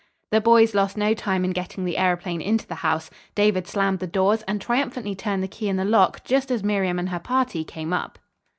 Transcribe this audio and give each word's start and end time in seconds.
The 0.31 0.41
boys 0.41 0.73
lost 0.73 0.97
no 0.97 1.13
time 1.13 1.45
in 1.45 1.51
getting 1.51 1.85
the 1.85 1.93
aëroplane 1.93 2.41
into 2.41 2.65
the 2.65 2.73
house, 2.81 3.11
David 3.35 3.67
slammed 3.67 3.99
the 3.99 4.07
doors, 4.07 4.41
and 4.47 4.59
triumphantly 4.59 5.13
turned 5.13 5.43
the 5.43 5.47
key 5.47 5.69
in 5.69 5.75
the 5.75 5.85
lock 5.85 6.23
just 6.23 6.49
as 6.49 6.63
Miriam 6.63 6.97
and 6.97 7.09
her 7.09 7.19
party 7.19 7.63
came 7.63 7.93
up. 7.93 8.17